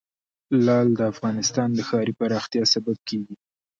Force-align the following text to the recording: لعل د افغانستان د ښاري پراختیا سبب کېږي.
لعل 0.65 0.89
د 0.95 1.01
افغانستان 1.13 1.69
د 1.73 1.79
ښاري 1.89 2.13
پراختیا 2.19 2.63
سبب 2.73 2.97
کېږي. 3.07 3.35